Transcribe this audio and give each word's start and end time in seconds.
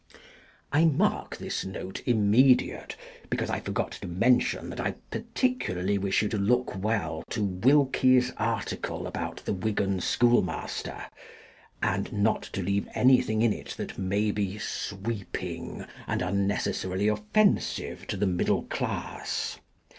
I 0.71 0.85
mark 0.85 1.37
this 1.37 1.63
note" 1.63 2.01
Immediate," 2.07 2.95
because 3.29 3.51
I 3.51 3.59
forgot 3.59 3.91
to 4.01 4.07
mention 4.07 4.71
that 4.71 4.79
I 4.79 4.95
particularly 5.11 5.99
wish 5.99 6.23
you 6.23 6.29
to 6.29 6.39
look 6.39 6.75
well 6.75 7.21
to 7.29 7.43
Wilkie's 7.43 8.31
article 8.37 9.05
about 9.05 9.45
the 9.45 9.53
Wigan 9.53 9.99
schoolmaster, 10.01 11.05
and 11.83 12.11
not 12.11 12.41
to 12.53 12.63
leave 12.63 12.89
anything 12.95 13.43
in 13.43 13.53
it 13.53 13.75
that 13.77 13.99
may 13.99 14.31
be 14.31 14.57
sweeping, 14.57 15.85
and 16.07 16.23
unnecessarily 16.23 17.07
offensive 17.07 18.07
to 18.07 18.17
the 18.17 18.25
middle 18.25 18.63
class. 18.63 19.59